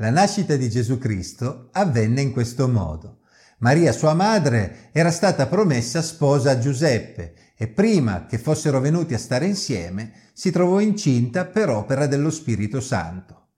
[0.00, 3.18] La nascita di Gesù Cristo avvenne in questo modo.
[3.58, 9.18] Maria, sua madre, era stata promessa sposa a Giuseppe e prima che fossero venuti a
[9.18, 13.48] stare insieme si trovò incinta per opera dello Spirito Santo.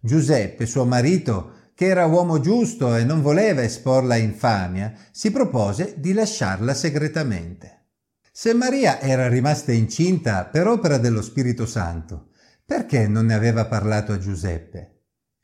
[0.00, 5.94] Giuseppe, suo marito, che era uomo giusto e non voleva esporla a infamia, si propose
[5.98, 7.90] di lasciarla segretamente.
[8.32, 12.30] Se Maria era rimasta incinta per opera dello Spirito Santo,
[12.66, 14.91] perché non ne aveva parlato a Giuseppe?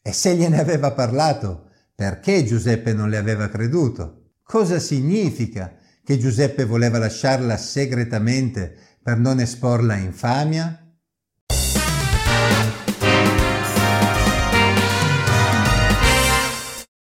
[0.09, 4.37] E se gliene aveva parlato, perché Giuseppe non le aveva creduto?
[4.43, 10.97] Cosa significa che Giuseppe voleva lasciarla segretamente per non esporla a infamia?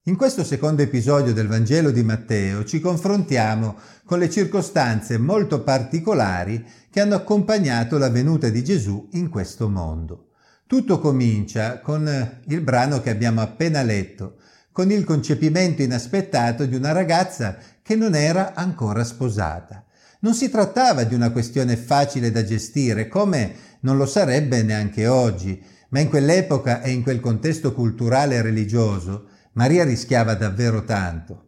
[0.02, 6.62] In questo secondo episodio del Vangelo di Matteo ci confrontiamo con le circostanze molto particolari
[6.90, 10.29] che hanno accompagnato la venuta di Gesù in questo mondo.
[10.70, 14.36] Tutto comincia con il brano che abbiamo appena letto,
[14.70, 19.84] con il concepimento inaspettato di una ragazza che non era ancora sposata.
[20.20, 25.60] Non si trattava di una questione facile da gestire, come non lo sarebbe neanche oggi,
[25.88, 31.46] ma in quell'epoca e in quel contesto culturale e religioso Maria rischiava davvero tanto.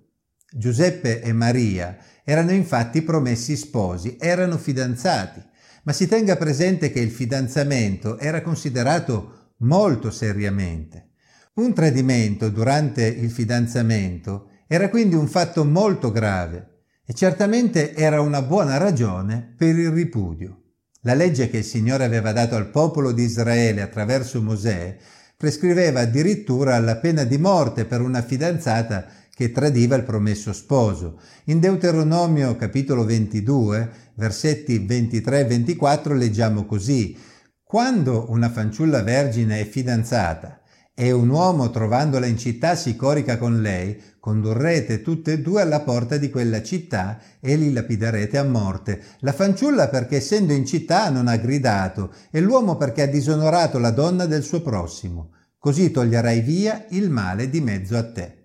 [0.51, 5.41] Giuseppe e Maria erano infatti promessi sposi, erano fidanzati,
[5.85, 11.11] ma si tenga presente che il fidanzamento era considerato molto seriamente.
[11.55, 18.43] Un tradimento durante il fidanzamento era quindi un fatto molto grave e certamente era una
[18.43, 20.61] buona ragione per il ripudio.
[21.03, 24.97] La legge che il Signore aveva dato al popolo di Israele attraverso Mosè
[25.37, 29.07] prescriveva addirittura la pena di morte per una fidanzata
[29.43, 31.19] che tradiva il promesso sposo.
[31.47, 37.17] In Deuteronomio capitolo 22, versetti 23 e 24 leggiamo così:
[37.61, 40.61] Quando una fanciulla vergine è fidanzata
[40.95, 45.81] e un uomo trovandola in città si corica con lei, condurrete tutte e due alla
[45.81, 49.03] porta di quella città e li lapiderete a morte.
[49.21, 53.91] La fanciulla perché essendo in città non ha gridato e l'uomo perché ha disonorato la
[53.91, 55.33] donna del suo prossimo.
[55.59, 58.42] Così toglierai via il male di mezzo a te.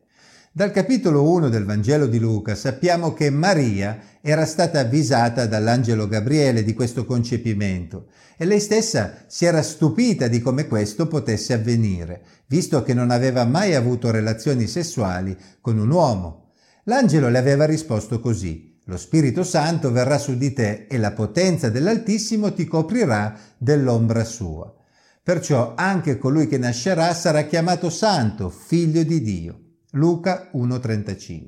[0.57, 6.63] Dal capitolo 1 del Vangelo di Luca sappiamo che Maria era stata avvisata dall'angelo Gabriele
[6.63, 12.81] di questo concepimento e lei stessa si era stupita di come questo potesse avvenire, visto
[12.81, 16.53] che non aveva mai avuto relazioni sessuali con un uomo.
[16.85, 21.69] L'angelo le aveva risposto così lo Spirito Santo verrà su di te e la potenza
[21.69, 24.73] dell'Altissimo ti coprirà dell'ombra sua.
[25.21, 29.61] Perciò anche colui che nascerà sarà chiamato santo, figlio di Dio.
[29.91, 31.47] Luca 1.35.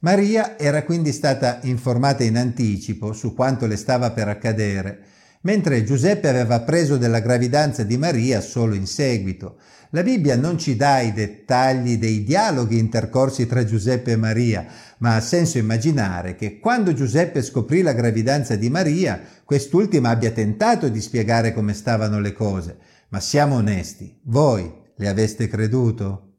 [0.00, 5.00] Maria era quindi stata informata in anticipo su quanto le stava per accadere,
[5.42, 9.58] mentre Giuseppe aveva preso della gravidanza di Maria solo in seguito.
[9.92, 14.66] La Bibbia non ci dà i dettagli dei dialoghi intercorsi tra Giuseppe e Maria,
[14.98, 20.90] ma ha senso immaginare che quando Giuseppe scoprì la gravidanza di Maria, quest'ultima abbia tentato
[20.90, 22.76] di spiegare come stavano le cose.
[23.08, 26.29] Ma siamo onesti, voi le aveste creduto?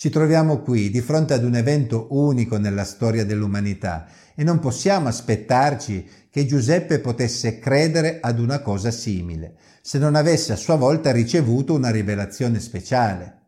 [0.00, 5.08] Ci troviamo qui di fronte ad un evento unico nella storia dell'umanità e non possiamo
[5.08, 11.10] aspettarci che Giuseppe potesse credere ad una cosa simile, se non avesse a sua volta
[11.10, 13.46] ricevuto una rivelazione speciale.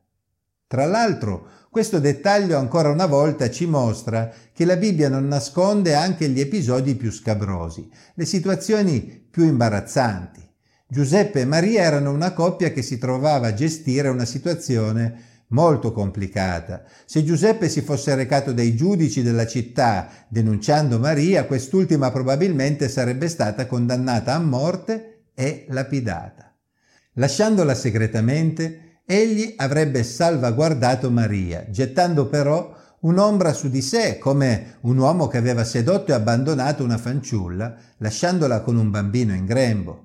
[0.66, 6.28] Tra l'altro, questo dettaglio ancora una volta ci mostra che la Bibbia non nasconde anche
[6.28, 10.44] gli episodi più scabrosi, le situazioni più imbarazzanti.
[10.88, 16.82] Giuseppe e Maria erano una coppia che si trovava a gestire una situazione molto complicata.
[17.04, 23.66] Se Giuseppe si fosse recato dai giudici della città denunciando Maria, quest'ultima probabilmente sarebbe stata
[23.66, 26.54] condannata a morte e lapidata.
[27.14, 35.26] Lasciandola segretamente, egli avrebbe salvaguardato Maria, gettando però un'ombra su di sé, come un uomo
[35.26, 40.04] che aveva sedotto e abbandonato una fanciulla, lasciandola con un bambino in grembo.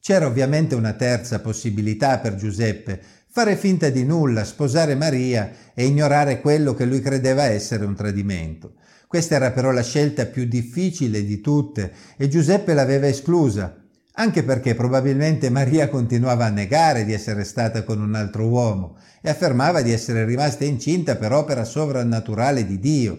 [0.00, 3.02] C'era ovviamente una terza possibilità per Giuseppe,
[3.34, 8.74] fare finta di nulla, sposare Maria e ignorare quello che lui credeva essere un tradimento.
[9.08, 13.74] Questa era però la scelta più difficile di tutte e Giuseppe l'aveva esclusa,
[14.16, 19.30] anche perché probabilmente Maria continuava a negare di essere stata con un altro uomo e
[19.30, 23.18] affermava di essere rimasta incinta per opera sovrannaturale di Dio.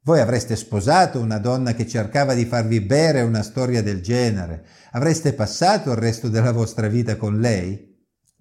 [0.00, 4.64] Voi avreste sposato una donna che cercava di farvi bere una storia del genere?
[4.92, 7.91] Avreste passato il resto della vostra vita con lei?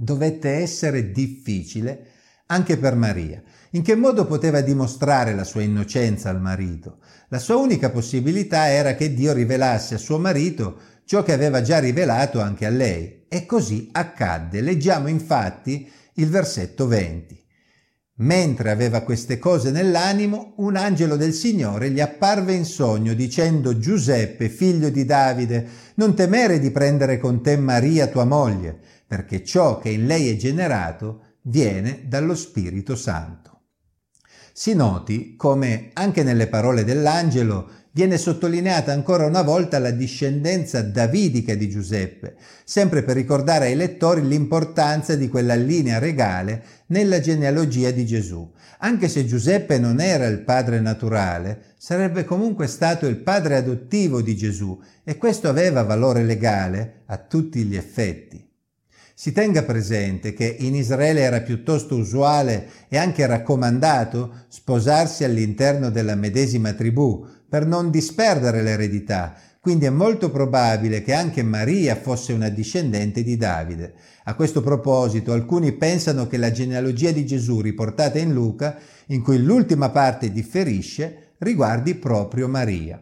[0.01, 2.07] Dovette essere difficile
[2.48, 3.42] anche per Maria.
[3.71, 6.98] In che modo poteva dimostrare la sua innocenza al marito?
[7.30, 11.80] La sua unica possibilità era che Dio rivelasse a suo marito ciò che aveva già
[11.80, 13.25] rivelato anche a lei.
[13.30, 14.59] E così accadde.
[14.59, 17.39] Leggiamo infatti il versetto 20.
[18.21, 24.50] Mentre aveva queste cose nell'animo, un angelo del Signore gli apparve in sogno dicendo Giuseppe,
[24.50, 28.80] figlio di Davide, non temere di prendere con te Maria tua moglie,
[29.11, 33.63] perché ciò che in lei è generato viene dallo Spirito Santo.
[34.53, 41.55] Si noti come anche nelle parole dell'angelo viene sottolineata ancora una volta la discendenza davidica
[41.55, 48.05] di Giuseppe, sempre per ricordare ai lettori l'importanza di quella linea regale nella genealogia di
[48.05, 48.49] Gesù.
[48.77, 54.37] Anche se Giuseppe non era il padre naturale, sarebbe comunque stato il padre adottivo di
[54.37, 58.47] Gesù e questo aveva valore legale a tutti gli effetti.
[59.21, 66.15] Si tenga presente che in Israele era piuttosto usuale e anche raccomandato sposarsi all'interno della
[66.15, 72.50] medesima tribù, per non disperdere l'eredità, quindi è molto probabile che anche Maria fosse una
[72.50, 73.94] discendente di Davide.
[74.23, 78.75] A questo proposito alcuni pensano che la genealogia di Gesù riportata in Luca,
[79.09, 83.00] in cui l'ultima parte differisce, riguardi proprio Maria.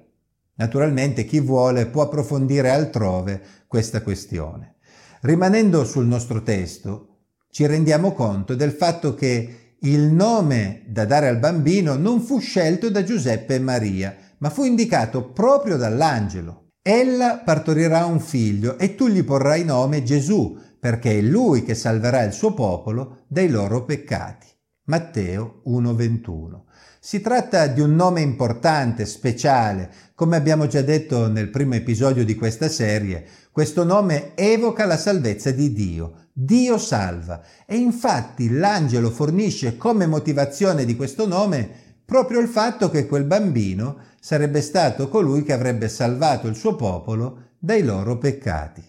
[0.56, 4.74] Naturalmente chi vuole può approfondire altrove questa questione.
[5.22, 11.40] Rimanendo sul nostro testo, ci rendiamo conto del fatto che il nome da dare al
[11.40, 16.70] bambino non fu scelto da Giuseppe e Maria, ma fu indicato proprio dall'angelo.
[16.82, 22.24] Ella partorirà un figlio e tu gli porrai nome Gesù, perché è lui che salverà
[22.24, 24.48] il suo popolo dai loro peccati.
[24.86, 26.64] Matteo 1:21.
[27.02, 29.92] Si tratta di un nome importante, speciale.
[30.16, 33.26] Come abbiamo già detto nel primo episodio di questa serie,
[33.60, 36.28] questo nome evoca la salvezza di Dio.
[36.32, 37.44] Dio salva.
[37.66, 41.70] E infatti l'angelo fornisce come motivazione di questo nome
[42.06, 47.50] proprio il fatto che quel bambino sarebbe stato colui che avrebbe salvato il suo popolo
[47.60, 48.82] dai loro peccati.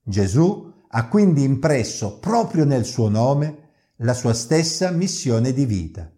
[0.00, 6.08] Gesù ha quindi impresso proprio nel suo nome la sua stessa missione di vita,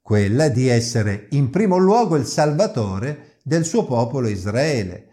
[0.00, 5.08] quella di essere in primo luogo il Salvatore del suo popolo Israele.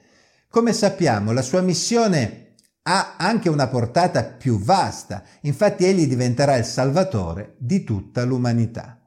[0.51, 6.65] Come sappiamo, la sua missione ha anche una portata più vasta, infatti egli diventerà il
[6.65, 8.99] Salvatore di tutta l'umanità.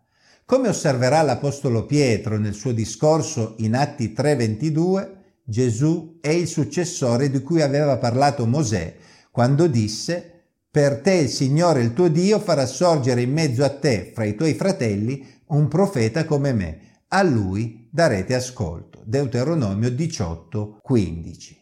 [0.47, 7.43] Come osserverà l'Apostolo Pietro nel suo discorso in Atti 3:22, Gesù è il successore di
[7.43, 8.97] cui aveva parlato Mosè
[9.31, 14.13] quando disse Per te il Signore il tuo Dio farà sorgere in mezzo a te,
[14.15, 16.79] fra i tuoi fratelli, un profeta come me.
[17.09, 18.94] A lui darete ascolto.
[19.07, 21.57] Deuteronomio 18:15.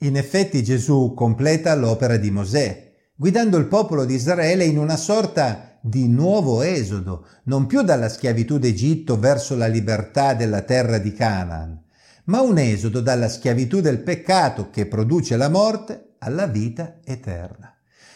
[0.00, 5.78] In effetti Gesù completa l'opera di Mosè, guidando il popolo di Israele in una sorta
[5.80, 11.82] di nuovo esodo, non più dalla schiavitù d'Egitto verso la libertà della terra di Canaan,
[12.24, 17.72] ma un esodo dalla schiavitù del peccato che produce la morte alla vita eterna.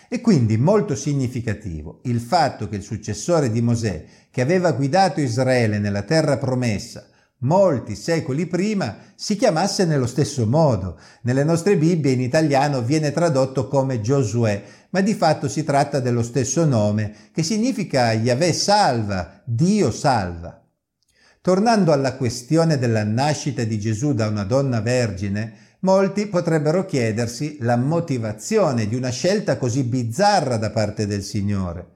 [0.07, 5.79] E quindi molto significativo il fatto che il successore di Mosè, che aveva guidato Israele
[5.79, 7.07] nella terra promessa,
[7.41, 10.99] molti secoli prima si chiamasse nello stesso modo.
[11.23, 16.23] Nelle nostre Bibbie in italiano viene tradotto come Giosuè, ma di fatto si tratta dello
[16.23, 20.63] stesso nome, che significa Yahweh salva, Dio salva.
[21.41, 27.77] Tornando alla questione della nascita di Gesù da una donna vergine, molti potrebbero chiedersi la
[27.77, 31.93] motivazione di una scelta così bizzarra da parte del Signore.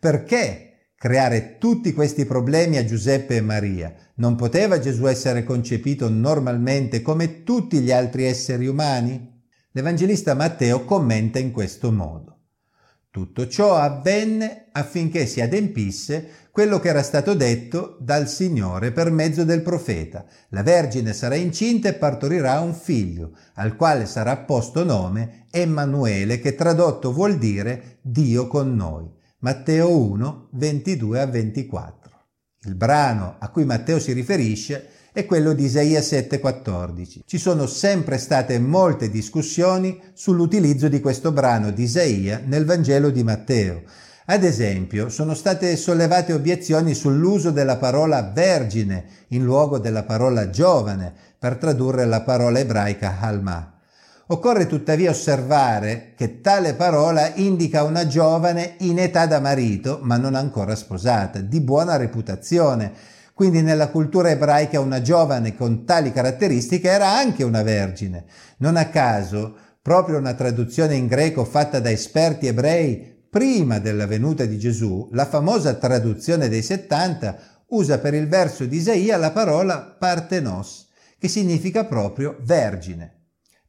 [0.00, 3.94] Perché creare tutti questi problemi a Giuseppe e Maria.
[4.16, 9.34] Non poteva Gesù essere concepito normalmente come tutti gli altri esseri umani?
[9.72, 12.32] L'Evangelista Matteo commenta in questo modo.
[13.10, 19.44] Tutto ciò avvenne affinché si adempisse quello che era stato detto dal Signore per mezzo
[19.44, 20.24] del profeta.
[20.50, 26.54] La Vergine sarà incinta e partorirà un figlio, al quale sarà posto nome Emanuele, che
[26.54, 29.15] tradotto vuol dire Dio con noi.
[29.46, 32.10] Matteo 1, 22 a 24.
[32.64, 37.20] Il brano a cui Matteo si riferisce è quello di Isaia 7,14.
[37.24, 43.22] Ci sono sempre state molte discussioni sull'utilizzo di questo brano di Isaia nel Vangelo di
[43.22, 43.82] Matteo.
[44.24, 51.14] Ad esempio, sono state sollevate obiezioni sull'uso della parola vergine in luogo della parola giovane
[51.38, 53.75] per tradurre la parola ebraica halma.
[54.28, 60.34] Occorre tuttavia osservare che tale parola indica una giovane in età da marito, ma non
[60.34, 62.92] ancora sposata, di buona reputazione.
[63.32, 68.24] Quindi nella cultura ebraica una giovane con tali caratteristiche era anche una vergine.
[68.58, 74.44] Non a caso, proprio una traduzione in greco fatta da esperti ebrei prima della venuta
[74.44, 79.78] di Gesù, la famosa traduzione dei 70, usa per il verso di Isaia la parola
[79.96, 83.15] partenos, che significa proprio vergine.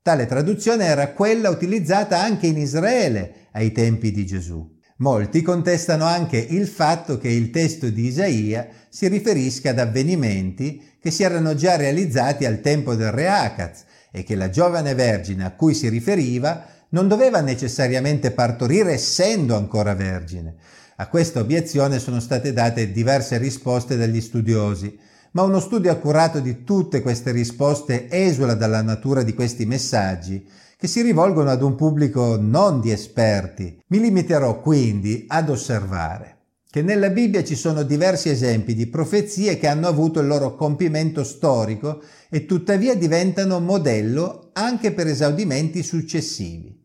[0.08, 4.66] Tale traduzione era quella utilizzata anche in Israele ai tempi di Gesù.
[5.00, 11.12] Molti contestano anche il fatto che il testo di Isaia si riferisca ad avvenimenti che
[11.12, 15.52] si erano già realizzati al tempo del re Acaz e che la giovane vergine a
[15.52, 20.56] cui si riferiva non doveva necessariamente partorire essendo ancora vergine.
[20.96, 24.98] A questa obiezione sono state date diverse risposte dagli studiosi,
[25.32, 30.88] ma uno studio accurato di tutte queste risposte esula dalla natura di questi messaggi che
[30.88, 33.82] si rivolgono ad un pubblico non di esperti.
[33.88, 36.36] Mi limiterò quindi ad osservare
[36.70, 41.24] che nella Bibbia ci sono diversi esempi di profezie che hanno avuto il loro compimento
[41.24, 46.78] storico e tuttavia diventano modello anche per esaudimenti successivi.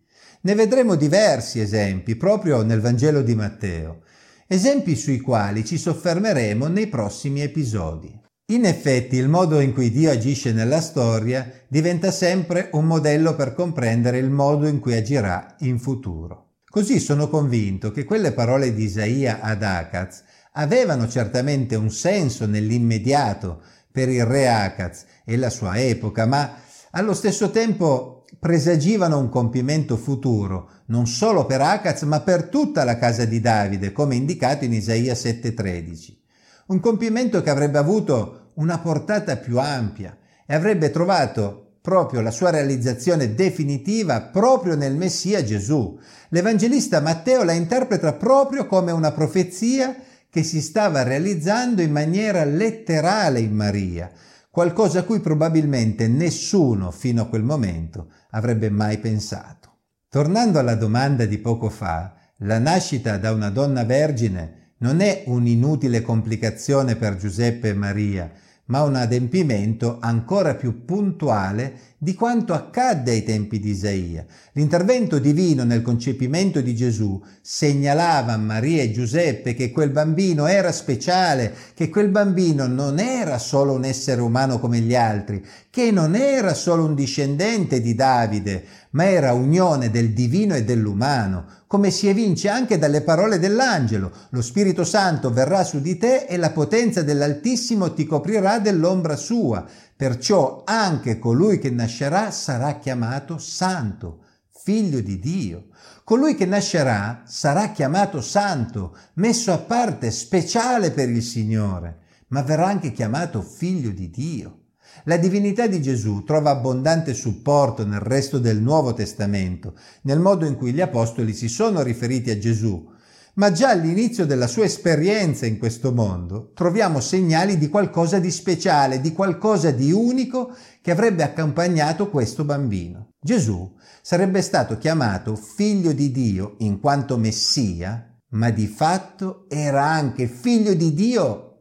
[0.42, 4.02] Ne vedremo diversi esempi proprio nel Vangelo di Matteo,
[4.46, 8.18] esempi sui quali ci soffermeremo nei prossimi episodi.
[8.52, 13.54] In effetti il modo in cui Dio agisce nella storia diventa sempre un modello per
[13.54, 16.56] comprendere il modo in cui agirà in futuro.
[16.68, 23.62] Così sono convinto che quelle parole di Isaia ad Acaz avevano certamente un senso nell'immediato
[23.90, 26.56] per il re Acaz e la sua epoca, ma
[26.90, 32.98] allo stesso tempo presagivano un compimento futuro, non solo per Acaz, ma per tutta la
[32.98, 36.20] casa di Davide, come indicato in Isaia 7:13.
[36.64, 40.16] Un compimento che avrebbe avuto una portata più ampia
[40.46, 45.98] e avrebbe trovato proprio la sua realizzazione definitiva proprio nel Messia Gesù.
[46.28, 49.94] L'Evangelista Matteo la interpreta proprio come una profezia
[50.30, 54.10] che si stava realizzando in maniera letterale in Maria,
[54.50, 59.70] qualcosa a cui probabilmente nessuno fino a quel momento avrebbe mai pensato.
[60.08, 66.02] Tornando alla domanda di poco fa, la nascita da una donna vergine non è un'inutile
[66.02, 68.30] complicazione per Giuseppe e Maria,
[68.66, 74.24] ma un adempimento ancora più puntuale di quanto accadde ai tempi di Isaia.
[74.52, 80.72] L'intervento divino nel concepimento di Gesù segnalava a Maria e Giuseppe che quel bambino era
[80.72, 86.16] speciale, che quel bambino non era solo un essere umano come gli altri, che non
[86.16, 92.08] era solo un discendente di Davide, ma era unione del divino e dell'umano, come si
[92.08, 94.12] evince anche dalle parole dell'angelo.
[94.30, 99.64] Lo Spirito Santo verrà su di te e la potenza dell'Altissimo ti coprirà dell'ombra sua.
[99.96, 105.68] Perciò anche colui che nascerà sarà chiamato santo, figlio di Dio.
[106.04, 112.66] Colui che nascerà sarà chiamato santo, messo a parte, speciale per il Signore, ma verrà
[112.66, 114.61] anche chiamato figlio di Dio.
[115.04, 120.56] La divinità di Gesù trova abbondante supporto nel resto del Nuovo Testamento, nel modo in
[120.56, 122.90] cui gli Apostoli si sono riferiti a Gesù,
[123.34, 129.00] ma già all'inizio della sua esperienza in questo mondo troviamo segnali di qualcosa di speciale,
[129.00, 133.12] di qualcosa di unico che avrebbe accompagnato questo bambino.
[133.18, 140.26] Gesù sarebbe stato chiamato figlio di Dio in quanto Messia, ma di fatto era anche
[140.26, 141.51] figlio di Dio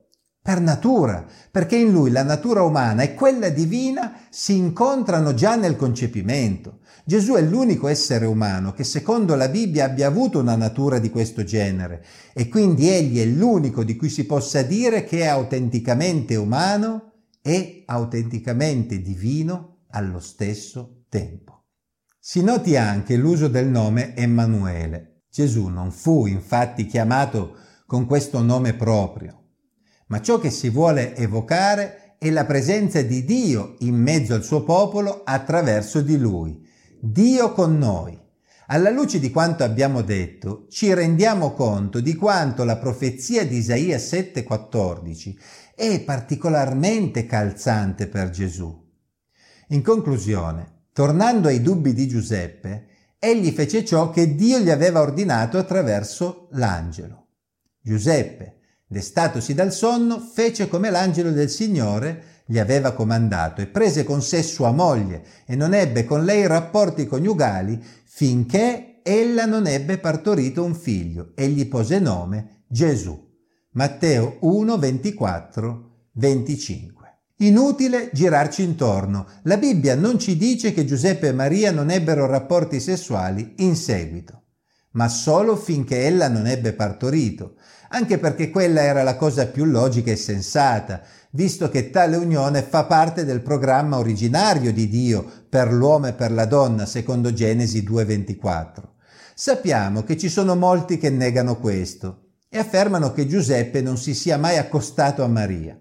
[0.44, 5.76] per natura, perché in lui la natura umana e quella divina si incontrano già nel
[5.76, 6.80] concepimento.
[7.06, 11.44] Gesù è l'unico essere umano che secondo la Bibbia abbia avuto una natura di questo
[11.44, 17.12] genere e quindi egli è l'unico di cui si possa dire che è autenticamente umano
[17.42, 21.66] e autenticamente divino allo stesso tempo.
[22.20, 25.24] Si noti anche l'uso del nome Emanuele.
[25.30, 29.41] Gesù non fu infatti chiamato con questo nome proprio,
[30.12, 34.62] ma ciò che si vuole evocare è la presenza di Dio in mezzo al suo
[34.64, 36.68] popolo attraverso di lui.
[37.00, 38.20] Dio con noi.
[38.68, 43.98] Alla luce di quanto abbiamo detto, ci rendiamo conto di quanto la profezia di Isaia
[43.98, 45.34] 7:14
[45.74, 48.90] è particolarmente calzante per Gesù.
[49.70, 52.88] In conclusione, tornando ai dubbi di Giuseppe,
[53.18, 57.28] egli fece ciò che Dio gli aveva ordinato attraverso l'angelo.
[57.82, 58.61] Giuseppe,
[58.92, 64.44] Destatosi dal sonno, fece come l'angelo del Signore gli aveva comandato e prese con sé
[64.44, 70.76] sua moglie e non ebbe con lei rapporti coniugali finché ella non ebbe partorito un
[70.76, 73.18] figlio e gli pose nome Gesù.
[73.76, 77.20] Matteo 1, 24, 25.
[77.38, 79.26] Inutile girarci intorno.
[79.44, 84.48] La Bibbia non ci dice che Giuseppe e Maria non ebbero rapporti sessuali in seguito,
[84.92, 87.56] ma solo finché ella non ebbe partorito
[87.94, 92.86] anche perché quella era la cosa più logica e sensata, visto che tale unione fa
[92.86, 98.84] parte del programma originario di Dio per l'uomo e per la donna, secondo Genesi 2.24.
[99.34, 104.38] Sappiamo che ci sono molti che negano questo e affermano che Giuseppe non si sia
[104.38, 105.78] mai accostato a Maria,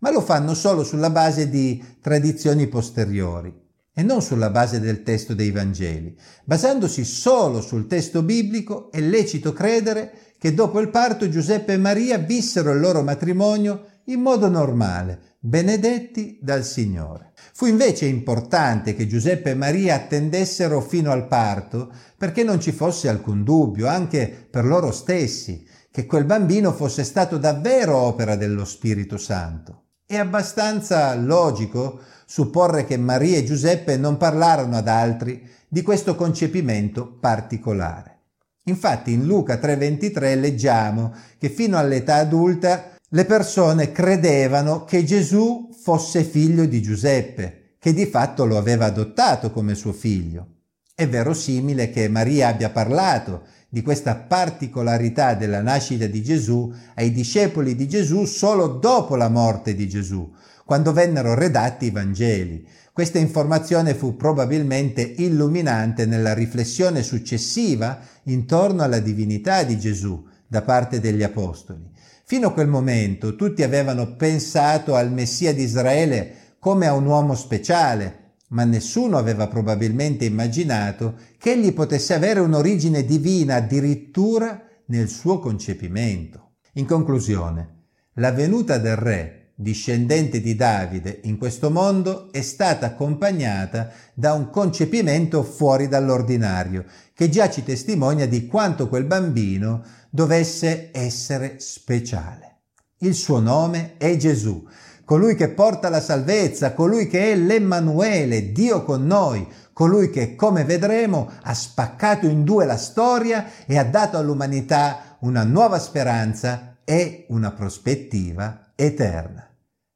[0.00, 3.67] ma lo fanno solo sulla base di tradizioni posteriori.
[3.98, 6.16] E non sulla base del testo dei Vangeli.
[6.44, 12.16] Basandosi solo sul testo biblico è lecito credere che dopo il parto Giuseppe e Maria
[12.16, 17.32] vissero il loro matrimonio in modo normale, benedetti dal Signore.
[17.52, 23.08] Fu invece importante che Giuseppe e Maria attendessero fino al parto perché non ci fosse
[23.08, 29.16] alcun dubbio, anche per loro stessi, che quel bambino fosse stato davvero opera dello Spirito
[29.16, 29.86] Santo.
[30.06, 32.00] È abbastanza logico
[32.30, 38.16] supporre che Maria e Giuseppe non parlarono ad altri di questo concepimento particolare.
[38.64, 46.22] Infatti in Luca 3:23 leggiamo che fino all'età adulta le persone credevano che Gesù fosse
[46.22, 50.56] figlio di Giuseppe, che di fatto lo aveva adottato come suo figlio.
[50.94, 57.74] È verosimile che Maria abbia parlato di questa particolarità della nascita di Gesù ai discepoli
[57.74, 60.30] di Gesù solo dopo la morte di Gesù,
[60.68, 62.68] quando vennero redatti i Vangeli.
[62.92, 71.00] Questa informazione fu probabilmente illuminante nella riflessione successiva intorno alla divinità di Gesù da parte
[71.00, 71.90] degli Apostoli.
[72.22, 77.34] Fino a quel momento tutti avevano pensato al Messia di Israele come a un uomo
[77.34, 85.38] speciale, ma nessuno aveva probabilmente immaginato che egli potesse avere un'origine divina addirittura nel suo
[85.38, 86.56] concepimento.
[86.74, 87.84] In conclusione,
[88.16, 94.50] la venuta del Re discendente di Davide in questo mondo, è stata accompagnata da un
[94.50, 102.60] concepimento fuori dall'ordinario, che già ci testimonia di quanto quel bambino dovesse essere speciale.
[102.98, 104.64] Il suo nome è Gesù,
[105.04, 110.62] colui che porta la salvezza, colui che è l'Emmanuele, Dio con noi, colui che, come
[110.62, 117.26] vedremo, ha spaccato in due la storia e ha dato all'umanità una nuova speranza e
[117.30, 119.47] una prospettiva eterna.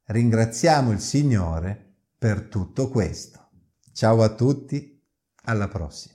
[0.05, 3.51] Ringraziamo il Signore per tutto questo.
[3.93, 5.01] Ciao a tutti,
[5.45, 6.12] alla prossima.